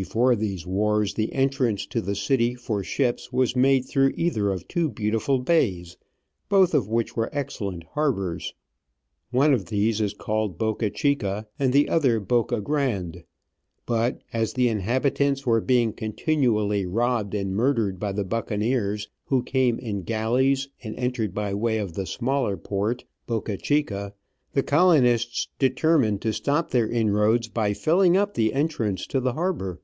Before 0.00 0.36
these 0.36 0.64
wars 0.64 1.14
the 1.14 1.32
entrance 1.32 1.84
to 1.86 2.00
the 2.00 2.14
city 2.14 2.54
for 2.54 2.84
ships 2.84 3.32
was 3.32 3.56
made 3.56 3.80
through 3.84 4.12
either 4.14 4.52
of 4.52 4.68
two 4.68 4.88
beautiful 4.88 5.40
bays, 5.40 5.96
both 6.48 6.72
of 6.72 6.86
which 6.86 7.16
were 7.16 7.28
excellent 7.32 7.82
harbours. 7.94 8.54
One 9.32 9.52
of 9.52 9.64
these 9.66 10.00
is 10.00 10.14
called 10.14 10.56
Boca 10.56 10.84
Digitized 10.84 10.86
by 10.86 10.86
VjOOQ 10.86 10.86
IC 10.86 10.86
OF 10.86 10.86
AN 10.86 10.86
Orchid 10.86 11.24
Hunter, 11.24 11.40
207 11.42 11.42
Chica, 11.42 11.46
and 11.58 11.72
the 11.72 11.88
other 11.88 12.20
Boca 12.20 12.60
Grande; 12.60 13.24
but 13.86 14.22
as 14.32 14.52
the 14.52 14.68
inhabitants 14.68 15.44
were 15.44 15.60
being 15.60 15.92
continually 15.92 16.86
robbed 16.86 17.34
and 17.34 17.56
mur 17.56 17.74
dered 17.74 17.98
by 17.98 18.12
the 18.12 18.22
buccaneers, 18.24 19.08
who 19.24 19.42
came 19.42 19.80
in 19.80 20.02
galleys 20.04 20.68
and 20.80 20.94
entered 20.94 21.34
by 21.34 21.52
way 21.52 21.78
of 21.78 21.94
the 21.94 22.06
smaller 22.06 22.56
port, 22.56 23.02
Boca 23.26 23.56
Chica, 23.56 24.14
the 24.52 24.62
colonists 24.62 25.48
determined 25.58 26.22
to 26.22 26.32
stop 26.32 26.70
their 26.70 26.88
inroads 26.88 27.48
by 27.48 27.74
filling 27.74 28.16
up 28.16 28.34
the 28.34 28.52
entrance 28.54 29.04
to 29.04 29.18
the 29.18 29.32
harbour. 29.32 29.80